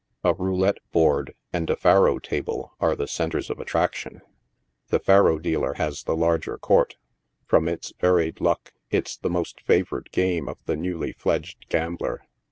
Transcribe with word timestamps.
A" 0.23 0.33
roulette" 0.33 0.79
board 0.91 1.35
and 1.53 1.69
a" 1.69 1.75
faro" 1.85 2.17
table 2.17 2.73
are 2.79 2.95
the 2.95 3.07
centres 3.07 3.51
of 3.51 3.57
attrac 3.59 3.93
tion. 3.93 4.21
The" 4.87 4.97
faro" 5.07 5.37
dealer 5.37 5.75
has 5.75 6.01
the 6.05 6.15
larger 6.15 6.57
court 6.57 6.95
5 7.43 7.47
from 7.47 7.67
its 7.67 7.93
varied 7.99 8.41
luck, 8.41 8.73
it's 8.89 9.15
the 9.15 9.29
most 9.29 9.61
favored 9.61 10.11
game 10.11 10.49
of 10.49 10.57
the 10.65 10.75
newly 10.75 11.13
fledged 11.13 11.67
gambler. 11.69 12.23